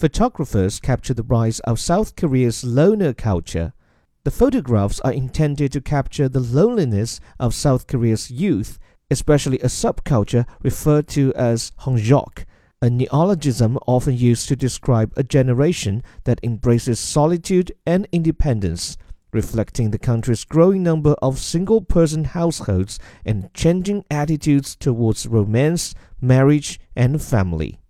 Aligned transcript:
photographers 0.00 0.80
capture 0.80 1.12
the 1.12 1.22
rise 1.22 1.60
of 1.60 1.78
South 1.78 2.16
Korea's 2.16 2.64
loner 2.64 3.12
culture. 3.12 3.74
The 4.24 4.30
photographs 4.30 4.98
are 5.00 5.12
intended 5.12 5.72
to 5.72 5.82
capture 5.82 6.26
the 6.26 6.40
loneliness 6.40 7.20
of 7.38 7.54
South 7.54 7.86
Korea's 7.86 8.30
youth, 8.30 8.78
especially 9.10 9.58
a 9.58 9.66
subculture 9.66 10.46
referred 10.62 11.06
to 11.08 11.34
as 11.34 11.72
honjok, 11.80 12.46
a 12.80 12.88
neologism 12.88 13.78
often 13.86 14.16
used 14.16 14.48
to 14.48 14.56
describe 14.56 15.12
a 15.18 15.22
generation 15.22 16.02
that 16.24 16.40
embraces 16.42 16.98
solitude 16.98 17.70
and 17.84 18.08
independence, 18.10 18.96
reflecting 19.34 19.90
the 19.90 19.98
country's 19.98 20.44
growing 20.46 20.82
number 20.82 21.14
of 21.20 21.38
single 21.38 21.82
person 21.82 22.24
households 22.24 22.98
and 23.26 23.52
changing 23.52 24.06
attitudes 24.10 24.74
towards 24.76 25.26
romance, 25.26 25.94
marriage, 26.22 26.80
and 26.96 27.20
family. 27.20 27.80